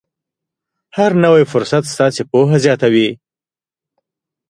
هر 0.97 1.11
نوی 1.23 1.43
فرصت 1.51 1.83
ستاسې 1.93 2.21
پوهه 2.31 2.57
زیاتوي. 2.65 3.09